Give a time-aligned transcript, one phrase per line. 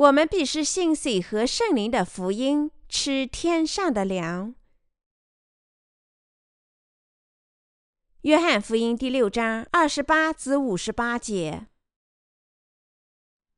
[0.00, 4.54] 我们必是信水和圣灵的福音，吃天上的粮。
[8.22, 11.66] 约翰福音第六章二十八至五十八节。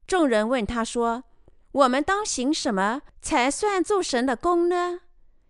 [0.04, 1.22] 众人问他说
[1.70, 5.02] ：“我们当行什么才算做神的功呢？”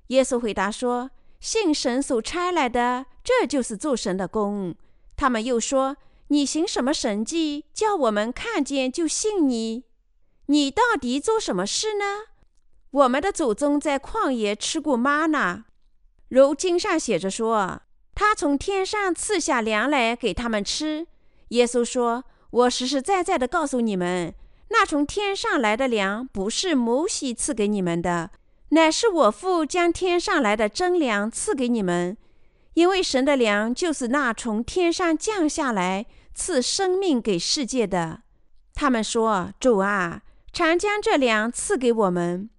[0.08, 4.74] 耶稣回答说：“信神所差来的，这就是做神的功。”
[5.16, 5.96] 他们又说
[6.28, 9.84] ：“你行什么神迹，叫我们看见就信你？
[10.52, 12.04] 你到底做什么事呢？
[12.90, 15.64] 我们的祖宗在旷野吃过玛呢，
[16.28, 17.80] 如经上写着说。”
[18.14, 21.06] 他从天上赐下粮来给他们吃。
[21.48, 24.34] 耶稣说：“我实实在在的告诉你们，
[24.68, 28.30] 那从天上来的粮不是摩西赐给你们的，
[28.68, 32.18] 乃是我父将天上来的真粮赐给你们。
[32.74, 36.04] 因为神的粮就是那从天上降下来
[36.34, 38.20] 赐生命给世界的。”
[38.76, 40.20] 他们说：“主啊，
[40.52, 42.50] 常将这粮赐给我们。”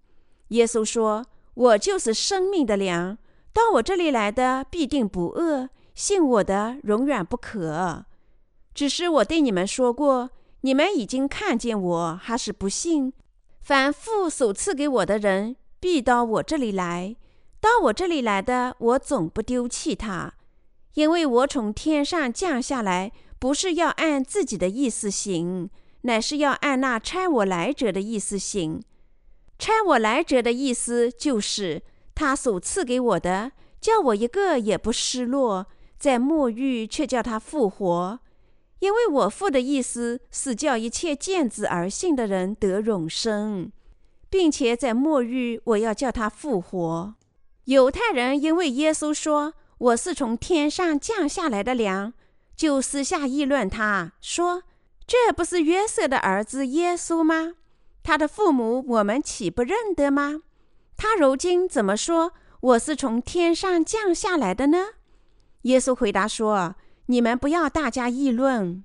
[0.50, 3.18] 耶稣说：“我就是生命的粮。”
[3.54, 8.06] 到我这里来的必定不饿，信我的永远不渴。
[8.74, 13.14] 只是我对你们说过，你们已经看见我，还是不信。
[13.62, 17.16] 凡父所赐给我的人，必到我这里来。
[17.62, 20.34] 到我这里来的，我总不丢弃他，
[20.96, 25.70] 因为我从天上降下来，不是要按自己的意思行，
[26.04, 28.82] 乃是要按那差我来者的意思行。
[29.60, 31.82] 差我来者的意思就是。
[32.16, 35.66] 他所赐给我的，叫我一个也不失落；
[35.98, 38.20] 在末日却叫他复活，
[38.78, 43.72] 因为我父的意思是叫一切见子而信的人得永生，
[44.30, 47.16] 并且在末日我要叫他复活。
[47.64, 52.14] 犹太人因为耶稣说我是从天上降下来的粮，
[52.56, 54.62] 就私下议论他说
[55.06, 57.54] ：“这不是约瑟的儿子耶稣吗？
[58.02, 60.42] 他的父母我们岂不认得吗？”
[60.96, 64.86] 他如今怎么说我是从天上降下来的呢？
[65.64, 66.76] 耶稣回答说
[67.08, 68.84] ：“你们不要大家议论。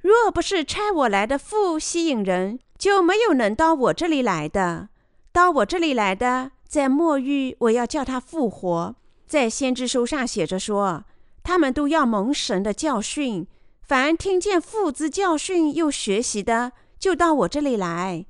[0.00, 4.88] 若不是差我来的父吸引人，就没有能到我这里来的。
[5.32, 8.94] 到我这里来的，在末日我要叫他复活。
[9.26, 11.04] 在先知书上写着说，
[11.42, 13.46] 他们都要蒙神的教训。
[13.88, 18.26] 凡听见父之教训又学习的，就到我这里来。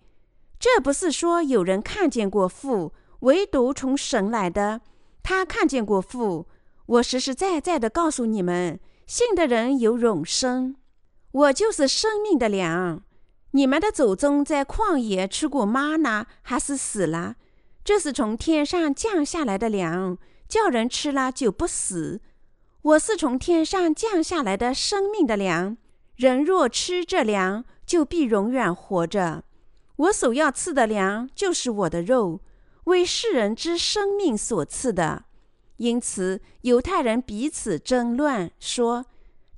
[0.60, 2.92] 这不是说有人看见过父。”
[3.22, 4.80] 唯独从神来的，
[5.24, 6.46] 他看见过父。
[6.86, 10.76] 我实实在在的告诉你们，信的人有永生。
[11.32, 13.02] 我就是生命的粮。
[13.50, 17.34] 你们的祖宗在旷野吃过玛呢，还是死了？
[17.82, 20.16] 这是从天上降下来的粮，
[20.48, 22.20] 叫人吃了就不死。
[22.82, 25.76] 我是从天上降下来的生命的粮。
[26.16, 29.44] 人若吃这粮，就必永远活着。
[29.96, 32.40] 我所要赐的粮，就是我的肉。
[32.84, 35.24] 为世人之生命所赐的，
[35.76, 39.04] 因此犹太人彼此争论说：“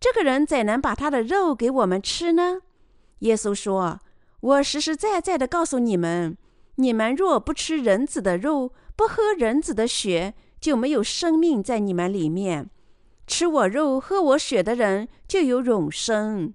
[0.01, 2.63] 这个人怎能把他的肉给我们吃呢？”
[3.21, 4.01] 耶稣说
[4.41, 6.37] ：“我实实在在的告诉你们，
[6.77, 12.69] 你们若不吃人子的肉，不喝人子的血，就没有生命在你们里面。
[13.31, 16.53] 吃我肉、喝我血的人，就有永生。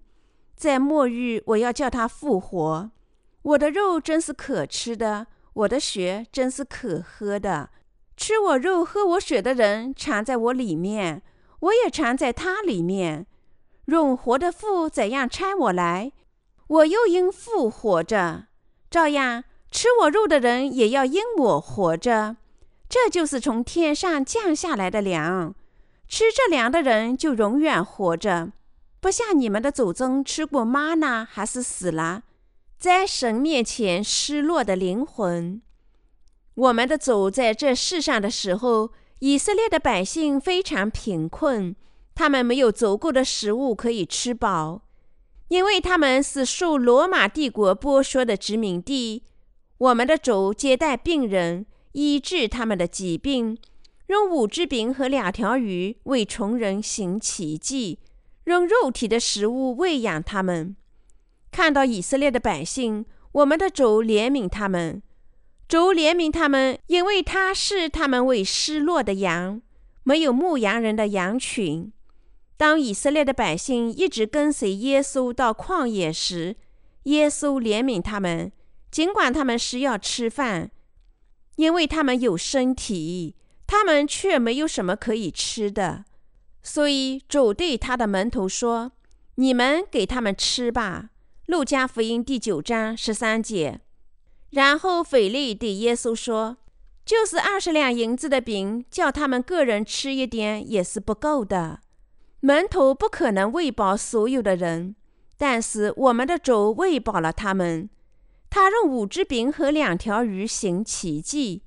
[0.57, 2.91] 在末日，我要叫他复活。
[3.43, 7.69] 我的肉真是可吃的。”我的血真是可喝的，
[8.17, 11.23] 吃我肉、喝我血的人藏在我里面，
[11.61, 13.25] 我也藏在他里面。
[13.85, 16.11] 永活的父怎样差我来，
[16.67, 18.47] 我又因父活着，
[18.91, 22.35] 照样吃我肉的人也要因我活着。
[22.89, 25.55] 这就是从天上降下来的粮，
[26.07, 28.51] 吃这粮的人就永远活着，
[28.99, 32.23] 不像你们的祖宗吃过妈呢还是死了。
[32.77, 35.61] 在神面前失落的灵魂。
[36.53, 41.75] 我们的主在这世上的时候，以色列的百姓非常贫困，
[42.13, 44.83] 他们没有足够的食物可以吃饱，
[45.47, 49.23] 因为他们是受罗马帝国剥削的殖民地。
[49.77, 53.57] 我们的主接待病人，医治他们的疾病，
[54.07, 57.99] 用五只饼和两条鱼为穷人行奇迹，
[58.43, 60.75] 用肉体的食物喂养他们。
[61.51, 65.01] 看到以色列的百姓，我们的主怜悯他们，
[65.67, 69.61] 主怜悯他们，因为他是他们为失落的羊，
[70.03, 71.91] 没有牧羊人的羊群。
[72.57, 76.55] 当以色列的百姓一直跟随耶稣到旷野时，
[77.03, 78.51] 耶稣怜悯他们，
[78.91, 80.71] 尽管他们是要吃饭，
[81.55, 83.35] 因为他们有身体，
[83.67, 86.05] 他们却没有什么可以吃的。
[86.61, 88.91] 所以主对他的门徒说
[89.35, 91.09] ：“你们给他们吃吧。”
[91.47, 93.79] 路加福音第九章十三节，
[94.49, 96.57] 然后腓力对耶稣说
[97.05, 101.81] ：“就是二十两银子的饼，叫他们个人吃一点也是不够的。
[102.39, 104.95] 门徒不可能喂饱所有的人，
[105.37, 107.89] 但是我们的主喂饱了他们。
[108.49, 111.61] 他用五只饼和两条鱼行奇迹。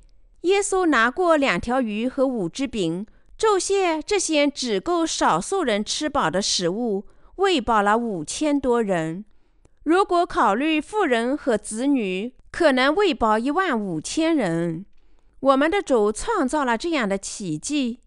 [0.48, 3.06] 耶稣拿过两条鱼和五只饼，
[3.36, 7.06] 注谢这些只够少数人吃饱的食物，
[7.36, 9.24] 喂饱了五千多人。
[9.84, 14.86] 如果考虑富人和子女。”可能喂饱一万五千人。
[15.38, 18.00] 我们的主创造了这样的奇迹。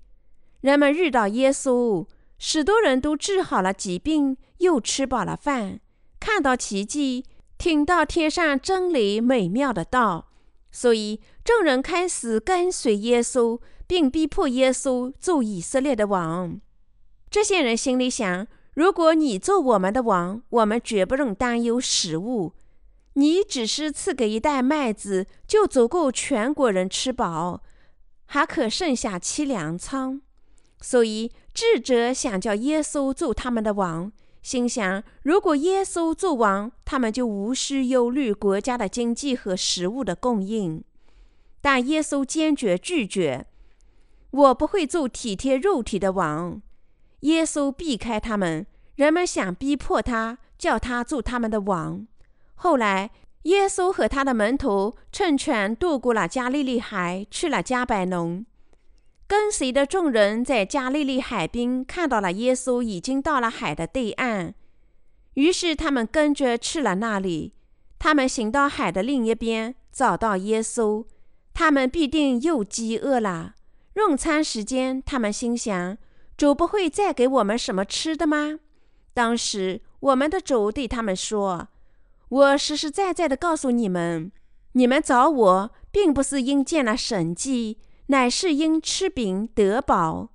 [0.61, 2.07] 人们遇到耶稣，
[2.39, 5.79] 许多人都治好了疾病，又吃饱了饭，
[6.19, 7.23] 看到奇迹，
[7.59, 10.31] 听到天上真理美妙的道。
[10.71, 16.61] 所以众人开始跟随耶稣，并逼迫耶稣做以色列的王。
[17.29, 22.53] 这些人心里想：如果你做我们的王，我们绝不用担忧食物。
[23.13, 27.61] 你只是赐给一袋麦子，就足够全国人吃饱，
[28.25, 30.21] 还可剩下七粮仓。
[30.79, 34.11] 所以智者想叫耶稣做他们的王，
[34.41, 40.83] 心想：如果耶稣做王，他们就无需忧虑国家的经济和食物的供应。
[41.61, 43.45] 但耶稣坚决拒绝
[44.31, 46.61] ：“我不会做体贴肉体的王。”
[47.21, 48.65] 耶稣避开他们，
[48.95, 52.07] 人们想逼迫他，叫他做他们的王。
[52.55, 53.11] 后来，
[53.43, 58.45] 耶稣和他的门徒乘船渡过了加利利海，去了加百农。
[59.27, 64.53] 跟随的众人在加利利海边看到了耶稣已经到了海的对岸，
[65.35, 67.53] 于是他们跟着去了那里。
[67.97, 71.05] 他们行到海的另一边，找到耶稣，
[71.53, 73.55] 他们必定又饥饿了。
[73.95, 75.97] 用餐时间，他们心想：
[76.37, 78.59] 主不会再给我们什么吃的吗？
[79.13, 81.67] 当时，我们的主对他们说。
[82.29, 84.31] 我实实在在的告诉你们，
[84.73, 87.77] 你们找我，并不是因见了神迹，
[88.07, 90.29] 乃是因吃饼得饱。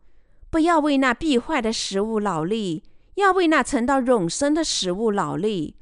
[0.50, 2.82] 不要为那必坏的食物劳力，
[3.14, 5.76] 要为那存到永生的食物劳力，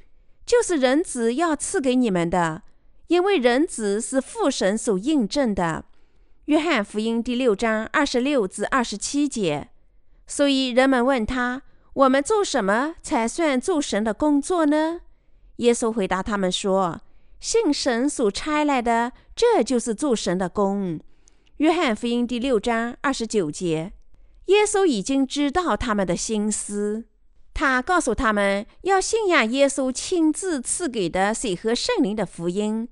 [0.46, 2.62] 就是人子要赐给你们的。
[3.14, 5.84] 因为人子是父神所印证的。
[6.46, 9.68] 约翰福音第六章二十六至二十七节。
[10.26, 11.62] 所以人们问他：
[11.92, 15.02] 我们做什么才算做神的工作呢？
[15.58, 17.02] 耶稣回答他们说
[17.38, 20.98] ：“信神所差来的，这就是做神的工。”
[21.58, 23.92] 约翰福音第六章二十九节。
[24.46, 27.04] 耶稣已经知道他们的心思，
[27.54, 32.88] 他告诉他们要信仰耶稣亲自赐给的水和圣灵的福音。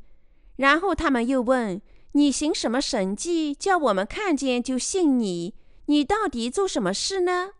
[0.57, 1.81] 然后他们又问
[2.13, 5.55] ：“你行什么神迹，叫我们看见就信你？
[5.87, 7.53] 你到底做什么事呢？”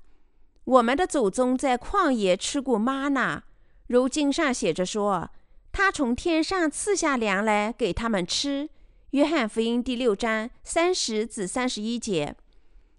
[0.65, 3.45] 我们的祖宗在旷野吃过玛纳。
[3.89, 5.31] 如经上写着说，
[5.73, 8.69] 他从天上赐下粮来给他们吃。
[9.11, 12.37] 约翰福音第六章三十至三十一节，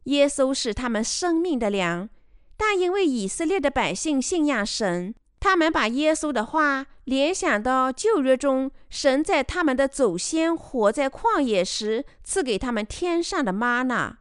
[0.03, 2.09] 耶稣是他们生命的粮。
[2.57, 14.19] 但因为以色列的百姓信仰神，他们把耶稣的话联想到旧约中神在他们的祖先活在旷野时赐给他们天上的玛纳，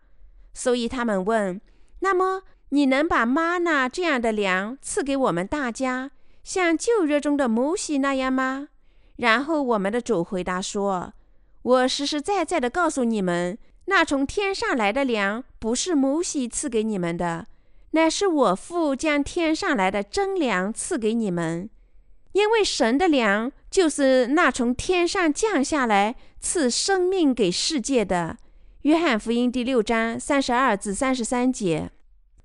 [0.52, 1.60] 所以他们问：
[2.00, 6.10] 那么你能把玛纳这样的粮赐给我们大家？
[6.42, 8.70] 像旧约中的摩西那样吗？
[9.14, 11.12] 然后我们的主回答说
[11.62, 17.46] ：“我实实在在的告诉你们，那从天上来的粮不是摩西赐给你们的，
[17.92, 21.70] 乃是我父将天上来的真粮赐给你们。
[22.32, 28.36] 因为神的粮就是那从天上降下来赐生命给世界的。”
[28.82, 31.90] 约翰福音第六章三十二至三十三节。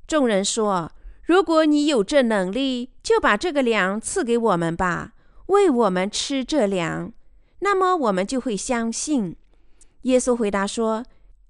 [0.08, 0.92] 众人说。
[1.24, 5.12] 如果你有这能力，就把这个粮赐给我们吧，
[5.48, 7.12] 为我们吃这粮，
[7.60, 9.36] 那么我们就会相信。
[10.04, 11.04] 耶稣回答说：“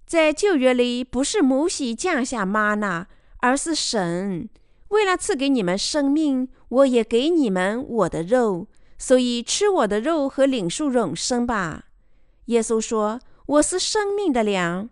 [0.08, 3.08] 在旧约里，不是摩西降下玛纳，
[3.40, 4.50] 而是神。
[4.90, 8.68] 为了赐给你们生命，我也给你们我的肉，
[8.98, 11.86] 所以吃我的肉和领受永生吧。”
[12.46, 14.90] 耶稣说：“我是生命的粮，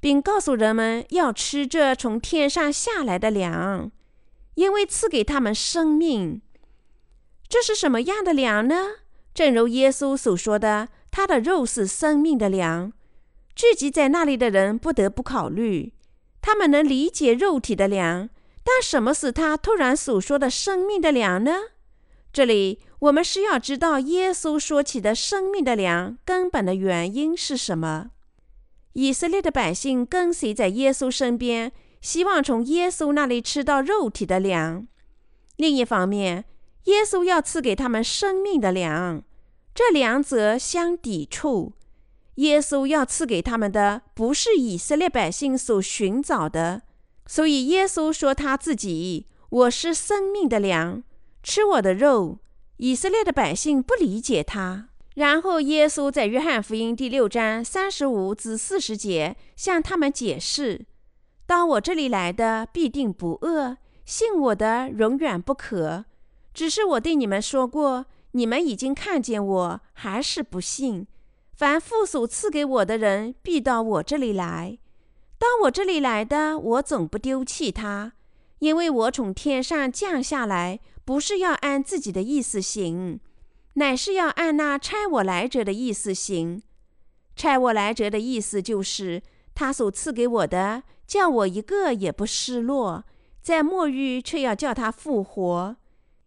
[0.00, 3.90] 并告诉人们要吃这从天上下来的粮。”
[4.56, 6.40] 因为赐给他们生命，
[7.46, 8.74] 这是什么样的粮呢？
[9.34, 12.90] 正如耶稣所说的，他的肉是生命的粮。
[13.54, 15.92] 聚集在那里的人不得不考虑，
[16.46, 18.30] 他们能理解肉体的粮，
[18.62, 21.56] 但什么是他突然所说的生命的粮呢？
[22.32, 28.10] 这里我们是要知道耶稣说起的生命的粮根本的原因是什么。
[28.92, 31.72] 以色列的百姓跟随在耶稣身边。
[32.00, 34.86] 希望从耶稣那里吃到肉体的粮。
[35.56, 36.44] 另一方面，
[36.84, 39.24] 耶稣要赐给他们生命的粮。
[39.74, 41.72] 这两者相抵触。
[42.36, 46.82] 耶稣要赐给他们的，不是以色列百姓所寻找的。
[47.26, 51.02] 所以耶稣说他自己：“我是生命的粮，
[51.42, 52.38] 吃我的肉。”
[52.78, 54.90] 以色列的百姓不理解他。
[55.14, 60.84] 然后耶稣在约翰福音第六章三十五至四十节向他们解释
[61.46, 66.04] ：“到我这里来的必定不饿，信我的永远不渴。
[66.52, 71.06] 只是我对你们说过，你们已经看见我，还是不信。
[71.56, 74.78] 凡父所赐给我的人，必到我这里来。
[75.38, 78.12] 到我这里来的，我总不丢弃他，
[78.58, 83.18] 因为我从天上降下来，不是要按自己的意思行。”
[83.78, 86.62] 乃是要按那差我来者的意思行。
[87.34, 89.22] 差我来者的意思就是，
[89.54, 93.04] 他所赐给我的，叫我一个也不失落，
[93.40, 95.76] 在末日却要叫他复活。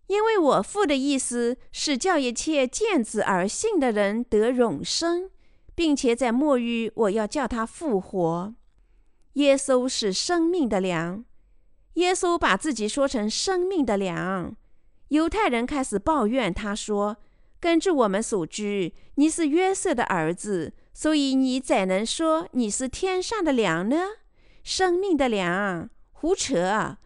[0.09, 5.29] 因为我父的意思是叫一切见子而信的人得永生，
[5.75, 8.55] 并且在末日我要叫他复活。
[9.33, 11.23] 耶稣是生命的粮。
[11.93, 14.55] 耶稣把自己说成生命的粮，
[15.09, 17.17] 犹太人开始抱怨他说。
[17.59, 23.97] 根据我们所知，你是约瑟的儿子，所以你怎能说你是天上的粮呢？
[24.63, 25.89] 生命的粮？
[26.13, 26.97] 胡扯！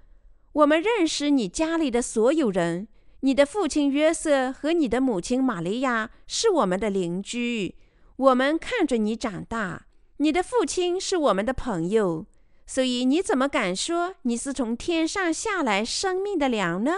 [0.53, 2.87] 我们认识你家里的所有人，
[3.25, 7.75] 你的父亲约瑟和你的母亲玛利亚是我们的邻居，
[8.17, 9.85] 我们看着你长大。
[10.17, 12.25] 你的父亲是我们的朋友，
[12.67, 16.91] 所以你怎么敢说你是从天上下来生命的粮呢？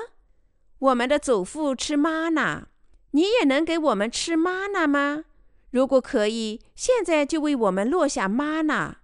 [0.79, 2.69] 我们的祖父吃玛纳。
[3.11, 5.25] 你也能给我们吃玛纳吗？
[5.69, 8.97] 如果可以，现在就为我们落下玛纳。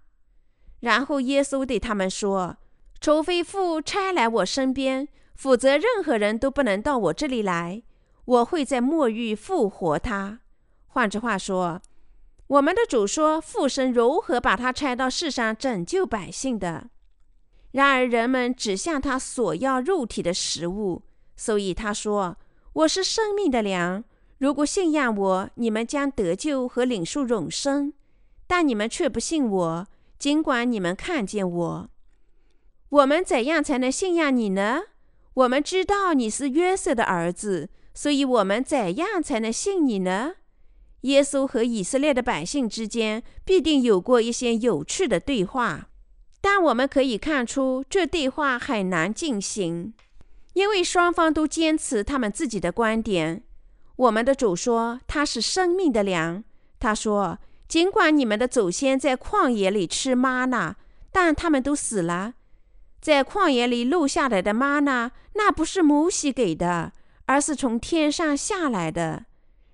[0.80, 2.56] 然后耶稣对他们说
[3.00, 7.82] ：“除非父差来我身边，否则任何人都不能到我这里来。
[8.24, 10.40] 我会在末日复活他。”
[10.88, 11.80] 换句话说，
[12.46, 16.90] 我们的主说父神如何把他差到世上拯救百姓的。
[17.72, 21.02] 然而人们只向他索要肉体的食物，
[21.36, 22.36] 所以他说。
[22.74, 24.02] 我是生命的粮，
[24.38, 27.92] 如果信仰我，你们将得救和领受永生。
[28.46, 29.86] 但你们却不信我，
[30.18, 31.90] 尽管你们看见我。
[32.88, 34.80] 我们怎样才能信仰你呢？
[35.34, 40.34] 我们知道你是约瑟的儿子，所以我们怎样才能信你呢？
[41.02, 45.88] 耶稣和以色列的百姓之间必定有过一些有趣的对话，
[46.40, 49.94] 但我们可以看出，这对话很难进行。
[50.52, 53.42] 因为双方都坚持他们自己的观点。
[53.96, 56.44] 我们的主说他是生命的粮。
[56.78, 60.76] 他说：“尽管你们的祖先在旷野里吃玛纳，
[61.10, 62.34] 但他们都死了。
[63.02, 66.92] 在旷野里漏下来的玛呢，那不是摩西给的，
[67.26, 69.26] 而是从天上下来的。”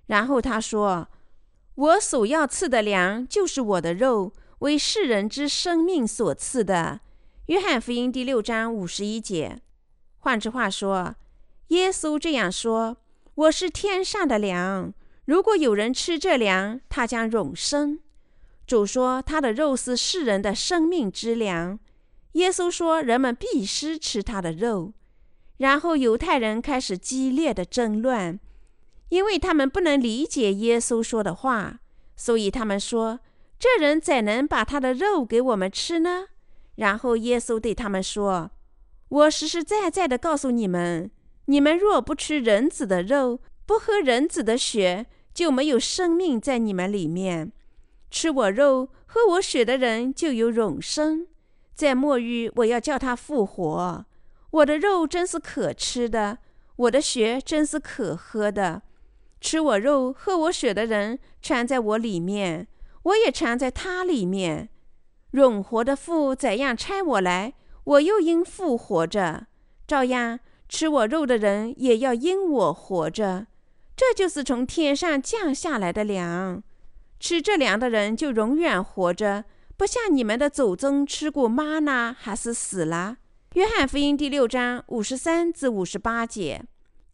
[0.08, 1.08] 然后他说
[1.76, 7.00] ：“我所要赐的粮，就是我的肉，为世人之生命所赐的。”
[7.49, 9.61] 约翰福音第六章五十一节。
[10.20, 11.14] 换句话说，
[11.68, 12.97] 耶稣这样说
[13.37, 14.94] ：“我是天上的粮，
[15.26, 18.00] 如果有人吃这粮，他将永生。”
[18.66, 21.78] 主说他的肉是世人的生命之粮。
[22.38, 24.92] 耶稣说人们必须吃他的肉。
[25.59, 28.38] 然后犹太人开始激烈的争论，
[29.09, 31.80] 因为他们不能理解耶稣说的话，
[32.14, 33.18] 所以他们说
[33.59, 36.26] ：“这人怎能把他的肉给我们吃呢？”
[36.76, 38.52] 然后耶稣对他们说。
[39.09, 41.11] 我实实在在的告诉你们：
[41.47, 47.50] 你们若不吃人子的肉，不喝人子的血，就没有生命在你们里面。
[48.12, 51.26] 吃我肉、喝我血的人就有永生，
[51.78, 54.04] 在末日我要叫他复活。
[54.50, 56.38] 我的肉真是可吃的，
[56.75, 58.82] 我的血真是可喝的。
[59.40, 62.66] 吃我肉、喝我血的人掺在我里面，
[63.04, 64.70] 我也掺在他里面。
[65.30, 67.54] 永活的父怎样差我来？
[67.85, 69.47] 我又因复活着，
[69.87, 73.47] 照样吃我肉的人也要因我活着。
[73.94, 76.61] 这就是从天上降下来的粮，
[77.20, 79.44] 吃这粮的人就永远活着，
[79.78, 83.18] 不像你们的祖宗吃过妈呢还是死了。
[83.54, 86.64] 约翰福音第六章五十三至五十八节。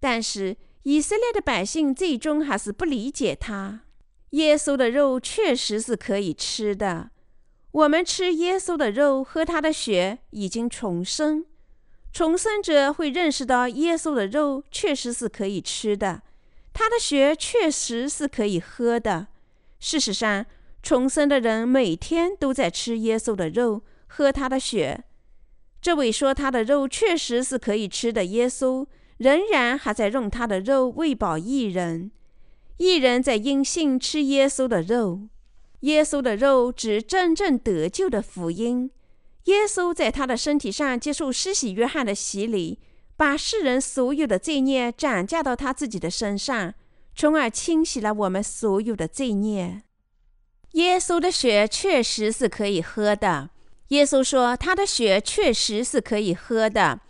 [0.01, 3.83] 但是以色列的百姓最终还是不理解他。
[4.31, 7.11] 耶稣的肉确实是可以吃的。
[7.71, 11.45] 我们吃耶稣的肉，喝他的血，已经重生。
[12.15, 16.23] 重生者会认识到，耶稣的肉确实是可以吃的，
[16.73, 19.27] 他的血确实是可以喝的。
[19.81, 20.47] 事实上，
[20.85, 25.05] 重生的人每天都在吃耶稣的肉，喝他的血。
[25.81, 28.87] 这位说他的肉确实是可以吃的耶稣，
[29.17, 32.11] 仍然还在用他的肉喂饱一人。
[32.77, 35.23] 一人在因信吃耶稣的肉。
[35.81, 38.91] 耶稣的肉指真正得救的福音。
[39.45, 42.79] 耶稣在他的身体上接受施洗约翰的洗礼，
[43.17, 46.75] 把世人所有的罪孽转嫁到他自己的身上，
[47.15, 49.83] 从而清洗了我们所有的罪孽。
[50.75, 53.51] 耶稣的血确实是可以喝的。
[53.89, 57.01] 耶稣说：“他的血确实是可以喝的。”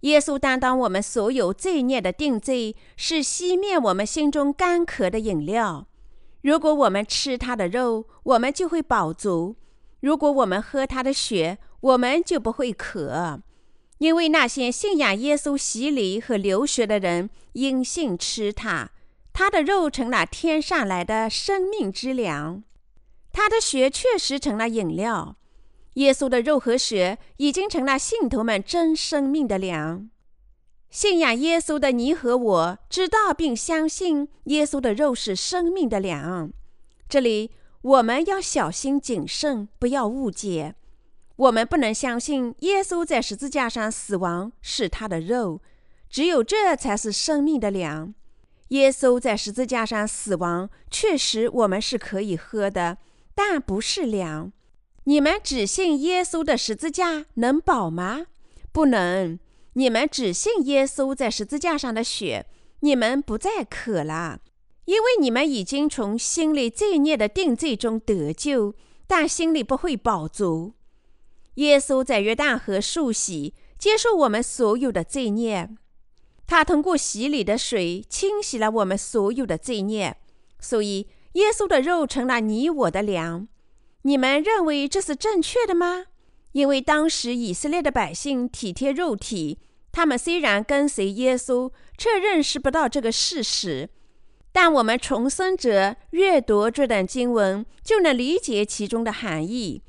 [0.00, 5.86] 耶稣担当我们所有罪孽的定罪，是熄灭我们心中干渴的饮料。
[6.42, 9.56] 如果我们吃他的肉，我们就会饱足；
[10.00, 13.40] 如果我们喝他的血，我们就不会渴。
[13.96, 18.90] 因为那些信仰耶稣洗礼和流血的人，因信吃他，
[19.32, 22.62] 他的肉成了天上来的生命之粮，
[23.34, 25.36] 他的血确实成了饮料。
[25.94, 30.08] 耶稣的肉和血已经成了信徒们真生命的粮。
[30.88, 36.52] 信仰耶稣的你和我知道并相信耶稣的肉是生命的粮。
[37.08, 37.50] 这里
[37.82, 40.76] 我们要小心谨慎，不要误解。
[41.36, 45.60] 我们不能相信耶稣在十字架上死亡是他的肉，
[46.08, 48.14] 只有这才是生命的粮。
[48.68, 52.98] 耶稣在十字架上死亡，确实我们是可以喝的，
[53.34, 54.52] 但不是粮。
[55.04, 58.26] 你们只信耶稣的十字架能饱吗？
[58.72, 59.38] 不能。
[59.74, 62.46] 你们只信耶稣在十字架上的血，
[62.80, 64.40] 你们不再渴了，
[64.84, 68.74] 因为你们已经从心里罪孽的定罪中得救，
[69.06, 70.74] 但心里不会饱足。
[71.56, 75.68] 耶稣在约旦河受洗，接受我们所有的罪孽，
[76.46, 80.16] 他通过洗礼的水清洗了我们所有的罪孽，
[80.60, 83.46] 所以耶稣的肉成了你我的粮。
[84.02, 86.06] 你们认为这是正确的吗？
[86.52, 89.58] 因为当时以色列的百姓体贴肉体，
[89.90, 93.88] 他们虽然跟随耶稣，却认识不到这个事实。
[94.52, 99.82] 但我们重生者阅读这段经文，就能理解其中的含义。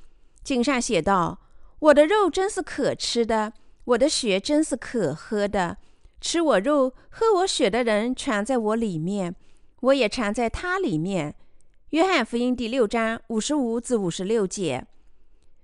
[0.44, 1.40] 经上写道
[1.78, 5.78] ：“我的肉真是可吃的，我的血真是可喝的。
[6.20, 9.36] 吃我肉、喝我血的人，全在我里面，
[9.82, 11.36] 我也藏在他里面。”
[11.96, 14.86] 约翰福音第六章五十五至五十六节：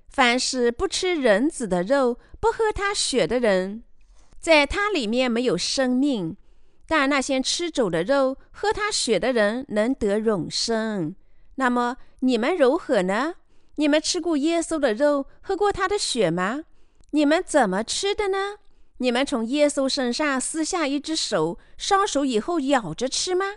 [0.07, 3.83] 凡是不吃人子的肉、不喝他血的人，
[4.39, 6.37] 在他里面没有生命；
[6.87, 11.13] 但那些吃主的肉、喝他血的人，能得永生。
[11.55, 13.33] 那么你们如何呢？
[13.75, 16.63] 你们吃过耶稣的肉、喝过他的血吗？
[17.09, 18.55] 你们怎么吃的呢？
[18.99, 23.47] 你们从耶稣身上撕下一只手，烧熟以后咬着吃吗？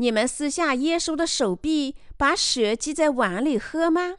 [0.00, 4.16] 你们撕下耶稣的手臂，把血积在碗里喝吗？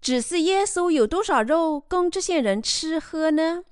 [0.00, 3.62] 只是耶稣有多少肉供这些人吃喝呢？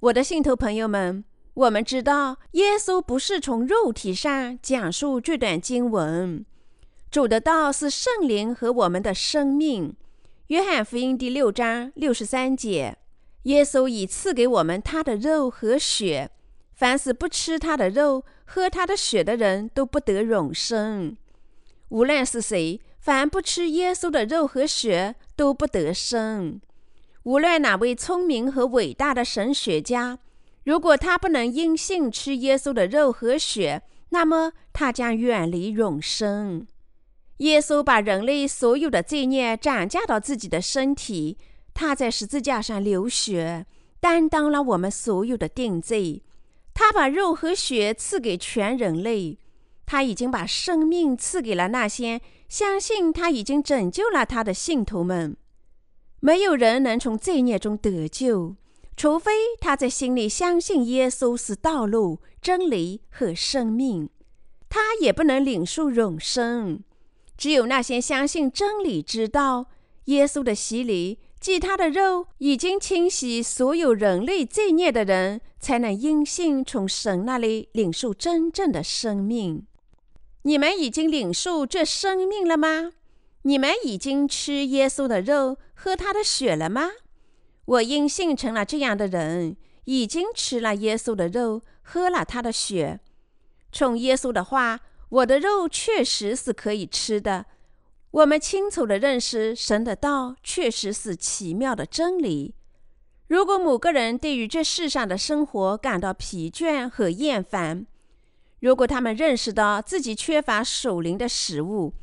[0.00, 1.22] 我的信徒朋友们，
[1.54, 6.44] 我们知道耶稣不是从肉体上讲述这段经文。
[7.12, 9.94] 主的道是圣灵和我们的生命。
[10.48, 12.98] 约翰福音第六章六十三节，
[13.44, 16.32] 耶稣已赐给我们他的肉和血。
[16.82, 21.16] 凡是不吃他的肉、喝他的血的人，都不得永生。
[21.90, 26.60] 无论是谁，凡不吃耶稣的肉和血，都不得生。
[27.22, 30.18] 无论哪位聪明和伟大的神学家，
[30.64, 36.66] 如果他不能因信吃耶稣的肉和血，那么他将远离永生。
[37.36, 41.38] 耶稣把人类所有的罪孽转嫁到自己的身体，
[41.72, 43.66] 他在十字架上流血，
[44.00, 46.24] 担当了我们所有的定罪。
[46.74, 49.38] 他把肉和血赐给全人类，
[49.86, 55.36] 他已经把生命赐给了那些相信他已经拯救了他的信徒们。
[56.20, 58.56] 没有人能从罪孽中得救，
[58.96, 64.08] 除非他在心里相信耶稣是道路、真理和生命。
[64.68, 66.82] 他也不能领受永生。
[67.36, 69.66] 只有那些相信真理、知道
[70.04, 71.18] 耶稣的洗礼。
[71.42, 79.66] 即他的肉已经清洗所有人类罪孽的人，才能因信从神那里领受真正的生命。
[80.42, 82.92] 你们已经领受这生命了吗？
[83.42, 86.90] 你们已经吃耶稣的肉、喝他的血了吗？
[87.64, 93.00] 我因信成了这样的人，已经吃了耶稣的肉，喝了他的血。
[93.72, 94.78] 从耶稣的话，
[95.08, 97.46] 我的肉确实是可以吃的。
[98.12, 102.54] 我们清楚地认识神的道确实是奇妙的真理。
[103.26, 107.86] 如果某个人对于这世上的生活感到疲倦和厌烦，
[108.60, 111.94] 如果他们认识到自己缺乏属灵的食物，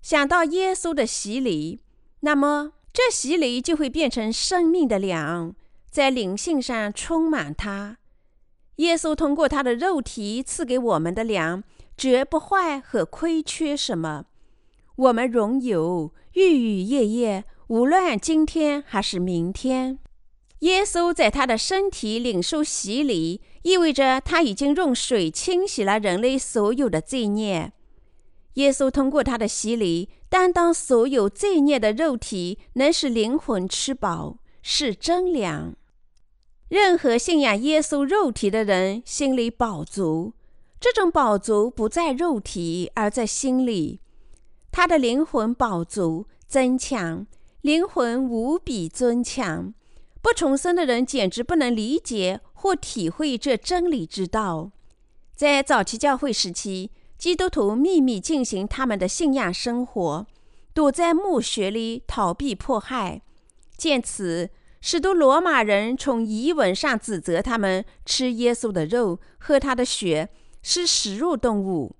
[0.00, 1.80] 想到耶稣的洗礼，
[2.20, 5.56] 那么这洗礼就会变成生命的粮，
[5.90, 7.96] 在灵性上充满他。
[8.76, 11.64] 耶稣通过他的肉体赐给我们的粮，
[11.96, 14.26] 绝不坏和亏缺什么。
[14.96, 19.98] 我们拥有日日夜夜，无论今天还是明天。
[20.58, 27.72] 耶稣在他的身体领受洗礼，意味着他已经用水清洗了人类所有的罪孽。
[28.54, 35.74] 耶稣通过他的洗礼，担当所有罪孽的肉体，能使灵魂吃饱，是真粮。
[36.68, 40.34] 任何信仰耶稣肉体的人，心里饱足。
[40.78, 44.00] 这种饱足不在肉体，而在心里。
[44.72, 47.26] 他的灵魂饱足增强，
[47.60, 49.72] 灵魂无比尊强。
[50.22, 54.70] 不重生的人简直不能理解或体会这真理之道。
[55.36, 60.26] 在早期教会时期，基督徒秘密进行他们的信仰生活，
[60.72, 63.20] 躲在墓穴里逃避迫害。
[63.76, 64.48] 见此，
[64.80, 70.30] 使得罗马人从遗文上指责他们吃耶稣的肉、喝他的血
[70.62, 71.96] 是食肉动物。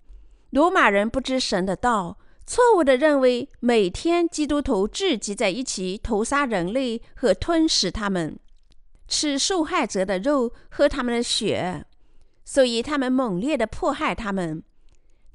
[0.50, 2.16] 罗马人不知神的道。
[2.53, 8.38] 错误地认为每天基督徒聚集在一起屠杀人类和吞食他们，
[9.09, 11.87] 吃受害者的肉，喝他们的血，
[12.45, 14.62] 所以他们猛烈地迫害他们。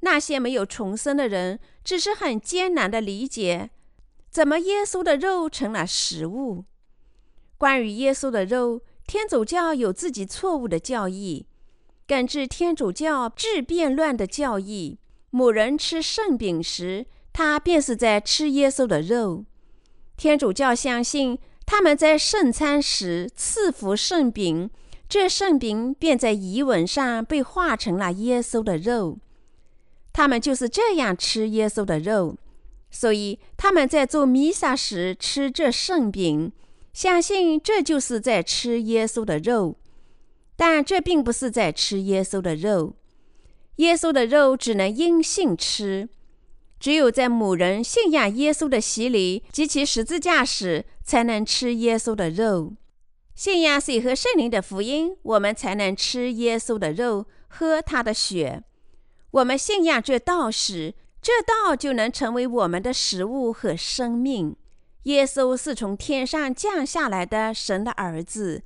[0.02, 3.70] 那些没有重生的人只是很艰难地理解，
[4.30, 6.66] 怎么耶稣的肉成了食物。
[7.56, 11.48] 关于耶稣的肉，天主教有自己错误的教义，
[12.06, 15.00] 根治天主教治变乱的教义。
[15.30, 19.44] 某人吃圣饼时，他便是在吃耶稣的肉。
[20.16, 24.70] 天主教相信，他们在圣餐时赐福圣饼，
[25.08, 29.18] 这圣饼便在遗文上被化成了耶稣的肉。
[30.12, 32.36] 他们就是这样吃耶稣的肉，
[32.90, 36.50] 所以他们在做弥撒时吃这圣饼，
[36.92, 39.76] 相信这就是在吃耶稣的肉。
[40.56, 42.96] 但这并不是在吃耶稣的肉。
[43.78, 46.08] 耶稣的肉只能因信吃，
[46.80, 52.74] 只有在某人信仰耶稣的洗礼及其十字架时，才能吃耶稣的肉。
[53.36, 58.64] 信仰水和圣灵的福音，我们才能吃耶稣的肉，喝他的血。
[59.30, 64.56] 我们信仰这道时，这道就能成为我们的食物和生命。
[65.04, 68.64] 耶稣是从天上降下来的神的儿子。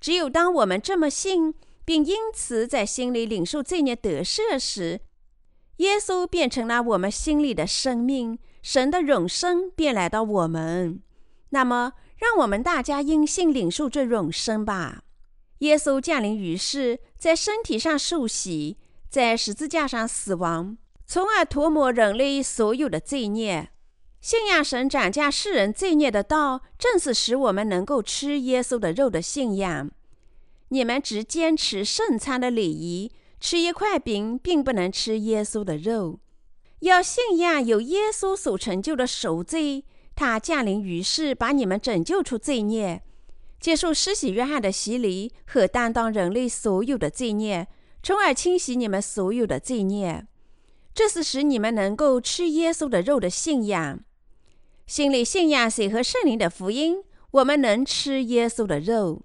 [0.00, 1.54] 只有当我们这么信。
[1.84, 5.00] 并因此在心里领受罪孽得赦时，
[5.76, 11.02] 耶稣变成了我们心里的生命，神的永生便来到我们。
[11.50, 15.02] 那么，让我们大家因信领受这永生吧。
[15.58, 23.70] 耶稣降临于世，在身体上受洗，在十字架上死亡，从而涂抹人类所有的罪孽。
[24.20, 29.90] 信仰神斩价世人罪孽的道，正是使我们能够吃耶稣的肉的信仰。
[30.74, 36.18] 你们只坚持圣餐的礼仪，吃一块饼，并不能吃耶稣的肉。
[36.80, 39.84] 要信仰有耶稣所成就的赎罪，
[40.16, 43.04] 他降临于世，把你们拯救出罪孽，
[43.60, 47.68] 接受施洗约翰的洗礼和担当人类所有的罪孽，
[48.02, 50.26] 从而清洗你们所有的罪孽。
[50.92, 54.00] 这是使你们能够吃耶稣的肉的信仰。
[54.88, 56.96] 心里信仰谁和圣灵的福音，
[57.30, 59.22] 我们能吃耶稣的肉。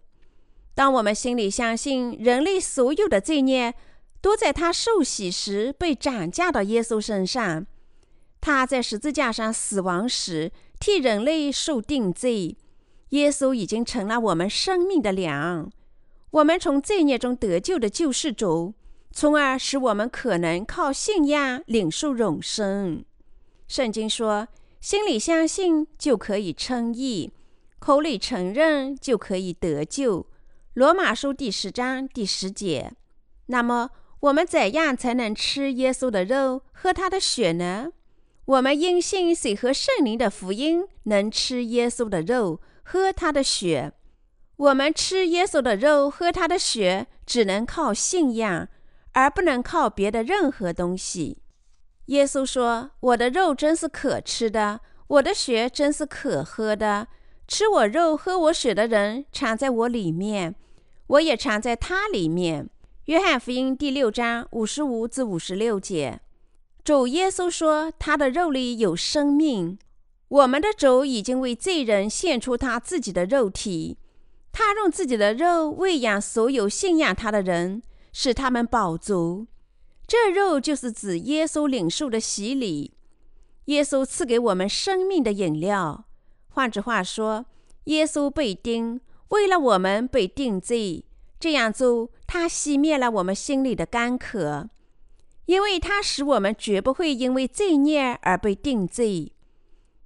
[0.80, 3.76] 当我们心里相信人类所有的罪孽
[4.22, 7.65] 都在他受洗时被转嫁到耶稣身上，
[8.39, 12.56] 他在十字架上死亡时替人类受定罪，
[13.10, 15.70] 耶稣已经成了我们生命的粮，
[16.32, 18.74] 我们从罪孽中得救的救世主，
[19.12, 23.04] 从而使我们可能靠信仰领受永生。
[23.68, 24.48] 圣经说
[24.80, 27.34] ：“心里相信就可以称义，
[27.80, 30.26] 口里承认就可以得救。”
[30.80, 32.94] 罗马书第十章第十节。
[33.48, 33.89] 那么，
[34.22, 37.89] 我们怎样才能吃耶稣的肉、喝他的血呢？
[38.46, 43.92] 我们因信水和圣灵的福音，能吃耶稣的肉、喝他的血。
[44.56, 48.70] 我们吃耶稣的肉、喝他的血，只能靠信仰，
[49.12, 51.39] 而不能靠别的任何东西。
[52.06, 57.10] 耶稣说：“我的肉真是可吃的，我的血真是可喝的。
[57.46, 60.56] 吃我肉、喝我血的人，常在我里面。”
[61.10, 62.69] 我也藏在它里面。
[63.06, 66.19] 约翰福音第六章五十五至五十六节，
[66.84, 69.80] 主耶稣说：“他的肉里有生命。”
[70.30, 73.98] 我们的主已经为罪人献出他自己的肉体，
[74.52, 77.82] 他用自己的肉喂养所有信仰他的人，
[78.13, 79.48] 使他们饱足。
[80.06, 82.93] 这肉就是指耶稣领受的洗礼，
[83.65, 86.06] 耶稣赐给我们生命的饮料。
[86.50, 87.48] 换句话说，
[87.86, 89.02] 耶稣被钉。
[89.30, 91.06] 为了我们被定罪，
[91.39, 94.70] 这样做，他熄灭了我们心里的干渴，
[95.46, 99.32] 因为他使我们绝不会因为罪孽而被定罪。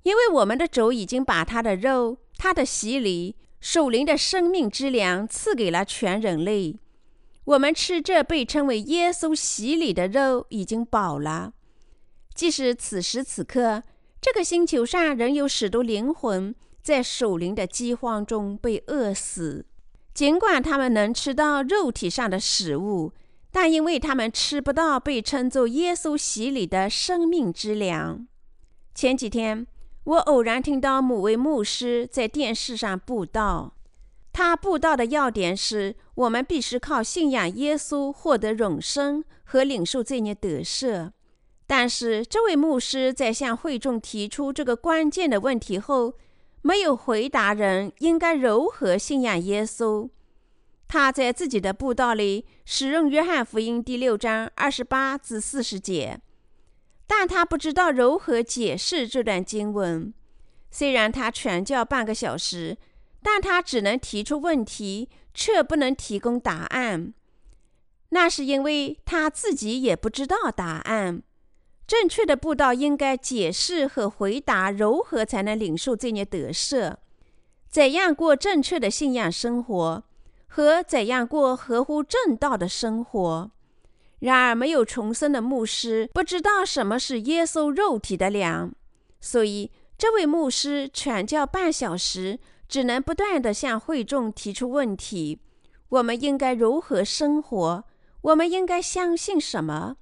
[0.04, 6.78] 因为我们的主已经把他的肉、他的洗礼、属灵的生命之粮赐给了全人类。
[7.46, 11.54] 我们吃这被称为耶稣洗礼的肉已经饱了。
[12.34, 13.84] 即使此时此刻，
[14.20, 19.66] 这个星球上仍有许多灵魂在守灵的饥荒中被饿死。
[20.14, 23.14] 尽管他们能吃到肉体上的食物，
[23.52, 28.28] 但因为他们吃不到被称作耶稣洗礼的生命之粮。
[28.94, 29.66] 前几天，
[30.04, 33.74] 我偶然听到某位牧师在电视上布道。
[34.32, 41.12] 他布道的要点是我们必须靠信仰耶稣获得永生和领受罪孽得赦。
[41.66, 46.14] 但是，这位牧师在向会众提出这个关键的问题后，
[46.64, 50.10] 没有回答人应该如何信仰耶稣。
[50.88, 56.20] 他在自己的布道里使用《约翰福音》第六章二十八至四十节，
[57.06, 60.12] 但他不知道如何解释这段经文。
[60.72, 62.78] 虽然他传教半个小时。
[63.26, 67.14] 但他只能提出问题，却不能提供答案。
[68.10, 71.24] 那是因为他自己也不知道答案。
[71.86, 76.96] 正确的布道应该解释和回答如何才能领受这些得赦，
[77.70, 80.04] 怎样过正确的信仰生活，
[80.48, 83.52] 和怎样过合乎正道的生活。
[84.20, 88.74] 然而，没有重生的牧师不知道什么是耶稣肉体的粮，
[89.20, 92.40] 所以这位牧师传教半小时。
[92.66, 95.40] 只能不断地向会众提出问题：
[95.90, 97.84] 我们应该如何生活？
[98.22, 99.98] 我们应该相信什么？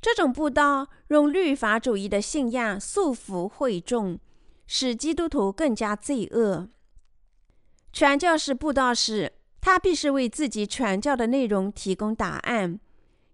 [0.00, 4.18] 这种布道用律法主义的信仰束缚会众，
[4.66, 6.68] 使基督徒更加罪恶。
[7.92, 12.78] 传教士布道时，他必须为自己传教的内容提供答案，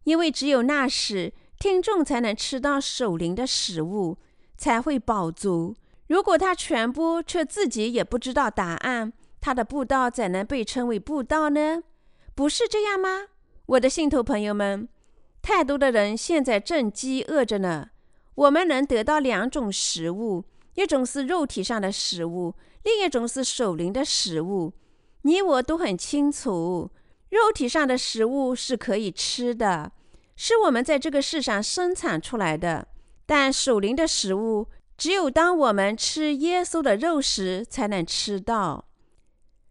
[0.04, 4.16] 因为只有那时，听众才能吃到守灵的食物，
[4.56, 5.74] 才会饱足。
[6.06, 11.82] 如果他传播却自己也不知道答案，他的布道怎能被称为布道呢？
[12.34, 13.26] 不是这样吗，
[13.66, 14.88] 我的信徒朋友们？
[15.42, 17.90] 太多的人现在正饥饿着呢。
[18.34, 24.72] 我们能得到两种食物，一种是肉体上的食物，另一种是守灵的食物。
[25.22, 26.90] 你我都很清楚，
[27.28, 29.92] 肉体上的食物是可以吃的，
[30.34, 32.88] 是我们在这个世上生产出来的，
[33.26, 34.68] 但守灵的食物。
[34.96, 38.86] 只有当我们吃耶稣的肉时，才能吃到。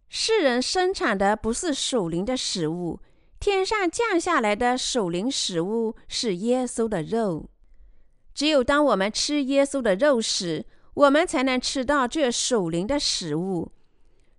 [0.10, 3.00] 世人生产的不是属灵的食物，
[3.42, 7.50] 天上降下来的属灵食物是耶稣的肉。
[8.36, 13.72] 只有当我们吃耶稣的肉时，我们才能吃到这属灵的食物。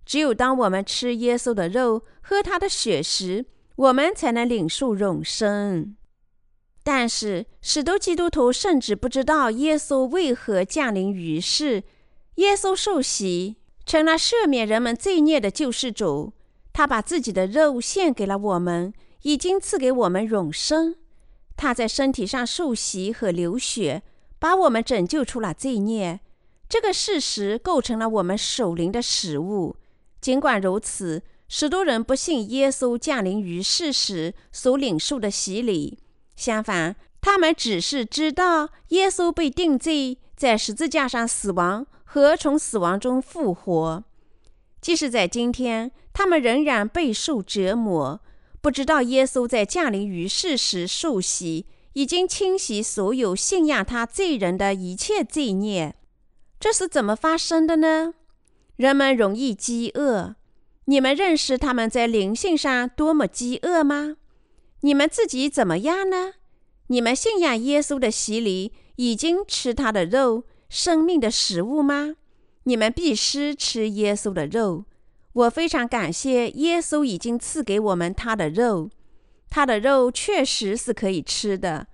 [0.05, 5.97] 只有当我们吃耶稣的肉、喝他的血时，我们才能领受永生。
[6.81, 11.83] 但是，许多基督徒甚至不知道耶稣为何降临于世。
[12.35, 16.31] 耶稣受洗，成了赦免人们罪孽的救世主。
[16.73, 20.95] 他把自己的肉献给了我们，已经赐给我们永生。
[21.55, 24.01] 他在身体上受洗和流血，
[24.39, 26.19] 把我们拯救出了罪孽。
[26.67, 29.75] 这个事实构成了我们守灵的食物。
[30.19, 35.99] 尽管如此，许多人不信耶稣降临于世时所领受的洗礼。
[36.35, 44.03] 相反，他们只是知道耶稣被定罪，在十字架上死亡和从死亡中复活。
[44.83, 48.19] 即使在今天，他们仍然备受折磨，
[48.59, 55.95] 不知道耶稣在降临于世时受洗，已经清洗所有信仰他罪人的一切罪孽。
[56.59, 58.13] 这是怎么发生的呢？
[58.75, 60.35] 人们容易饥饿。
[60.85, 64.17] 你们认识他们在灵性上多么饥饿吗？
[64.81, 66.33] 你们自己怎么样呢？
[66.87, 72.17] 你们信仰耶稣的洗礼，已经吃他的肉，生命的食物吗？
[72.63, 74.85] 你们必须吃耶稣的肉。
[75.33, 78.89] 我非常感谢耶稣已经赐给我们他的肉，
[79.49, 81.87] 他的肉确实是可以吃的。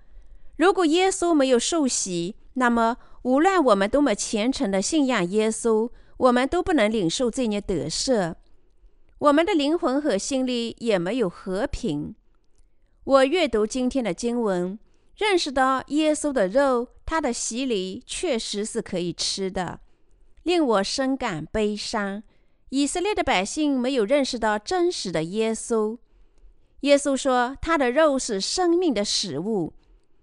[0.56, 8.34] 如果耶稣没有受洗，那么无论我们多么虔诚的信仰耶稣，我们都不能领受这孽得赦，
[9.18, 12.14] 我们的灵魂和心里也没有和平。
[13.04, 14.78] 我阅读今天的经文，
[15.16, 19.80] 认识到耶稣的肉，他的洗礼确实是可以吃的，
[20.42, 22.22] 令我深感悲伤。
[22.70, 25.98] 以色列的百姓没有认识到真实的耶稣。
[26.80, 29.74] 耶稣说他的肉是生命的食物。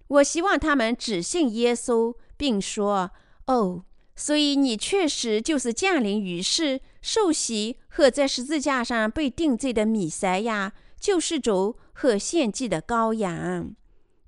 [0.07, 3.11] 我希望他们只信耶稣，并说
[3.47, 3.83] ：“哦，
[4.15, 13.75] 所以你确实就是降临于世、受洗和在十字架上被定罪的米赛亚。”救世主和献祭的羔羊。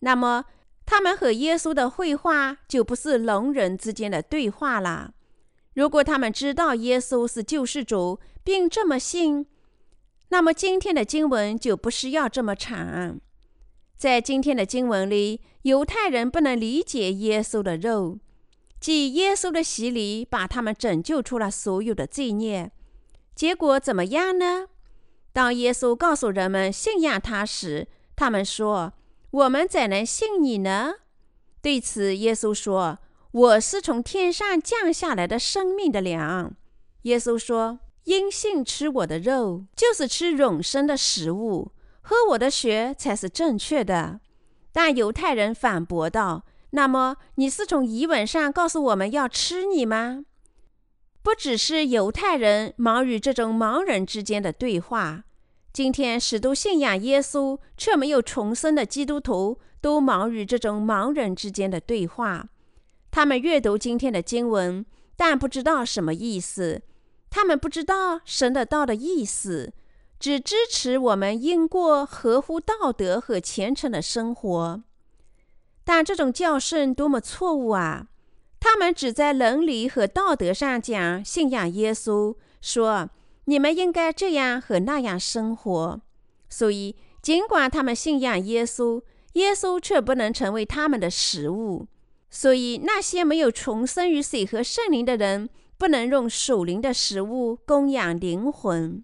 [0.01, 0.45] 那么，
[0.85, 5.13] 他们和耶稣的会话就不是聋人之间的对话了。
[5.79, 9.45] 如果他们知道耶稣是救世主，并这么信，
[10.27, 13.17] 那么今天的经文就不需要这么长。
[13.95, 18.19] 在今天的经文里，犹太人不能理解耶稣的肉，
[18.81, 22.69] 即耶稣的洗礼把他们拯救出了所有的罪孽。
[23.33, 24.67] 结果怎么样呢？
[25.31, 27.87] 当耶稣告诉人们信仰他时，
[28.17, 28.91] 他们说
[29.31, 30.95] ：“我们怎能信你呢？”
[31.63, 32.99] 对此，耶稣说
[33.31, 36.55] ：“我是从天上降下来的生命的粮。”
[37.03, 44.19] 耶稣说：“因信吃我的肉，就是吃永生的食物；喝我的血才是正确的。”
[44.71, 50.25] 但犹太人反驳道：“那么你是从遗文上告诉我们要吃你吗？”
[51.21, 55.23] 不只是犹太人忙于这种盲人之间的对话，
[55.73, 62.49] 今天许多信仰耶稣却没有重生的基督徒都忙于这种盲人之间的对话。
[63.11, 66.81] 他们阅读今天的经文，但不知道什么意思。
[67.29, 69.73] 他们不知道神的道的意思，
[70.19, 74.83] 只支持我们应过合乎道德和虔诚的生活。
[75.83, 78.07] 但这种教训多么错误啊！
[78.59, 83.09] 他们只在伦理和道德上讲信仰耶稣，说
[83.45, 86.01] 你们应该这样和那样生活。
[86.49, 89.01] 所以，尽管他们信仰耶稣，
[89.33, 91.87] 耶稣却不能成为他们的食物。
[92.31, 99.03] 所以，那些没有重生于水和圣灵的人，不能用属灵的食物供养灵魂。